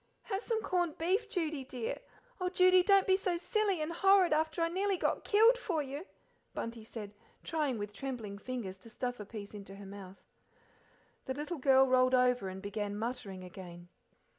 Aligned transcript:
"Have 0.23 0.41
some 0.41 0.63
corned 0.63 0.97
beef, 0.97 1.29
Judy, 1.29 1.63
dear 1.63 1.99
oh, 2.39 2.49
Judy, 2.49 2.81
don't 2.81 3.05
be 3.05 3.15
so 3.15 3.37
silly 3.37 3.79
and 3.83 3.93
horrid 3.93 4.33
after 4.33 4.63
I 4.63 4.67
nearly 4.67 4.97
got 4.97 5.23
killed 5.23 5.59
for 5.59 5.83
you," 5.83 6.07
Bunty 6.55 6.83
said, 6.83 7.13
trying 7.43 7.77
with 7.77 7.93
trembling 7.93 8.39
fingers 8.39 8.79
to 8.79 8.89
stuff 8.89 9.19
a 9.19 9.25
piece 9.25 9.53
into 9.53 9.75
her 9.75 9.85
mouth. 9.85 10.17
The 11.25 11.35
little 11.35 11.59
girl 11.59 11.85
rolled 11.85 12.15
over 12.15 12.49
and 12.49 12.63
began 12.63 12.97
muttering 12.97 13.43
again. 13.43 13.89